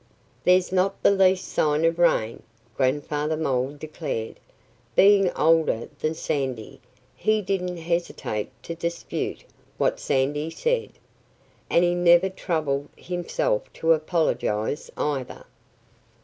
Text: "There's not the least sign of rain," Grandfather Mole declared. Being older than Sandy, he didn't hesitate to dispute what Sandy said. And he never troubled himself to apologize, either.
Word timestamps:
"There's 0.45 0.71
not 0.71 1.03
the 1.03 1.11
least 1.11 1.47
sign 1.47 1.85
of 1.85 1.99
rain," 1.99 2.41
Grandfather 2.75 3.37
Mole 3.37 3.75
declared. 3.77 4.39
Being 4.95 5.31
older 5.35 5.89
than 5.99 6.15
Sandy, 6.15 6.81
he 7.15 7.39
didn't 7.43 7.77
hesitate 7.77 8.49
to 8.63 8.73
dispute 8.73 9.43
what 9.77 9.99
Sandy 9.99 10.49
said. 10.49 10.93
And 11.69 11.83
he 11.83 11.93
never 11.93 12.29
troubled 12.29 12.89
himself 12.95 13.71
to 13.73 13.93
apologize, 13.93 14.89
either. 14.97 15.45